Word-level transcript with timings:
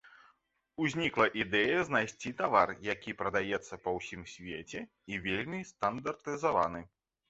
Узнікла 0.85 1.27
ідэя 1.41 1.83
знайсці 1.91 2.33
тавар, 2.41 2.73
які 2.93 3.15
прадаецца 3.23 3.81
па 3.87 3.97
ўсім 4.01 4.27
свеце, 4.35 4.79
і 5.15 5.25
вельмі 5.31 5.65
стандартызаваны. 5.73 6.89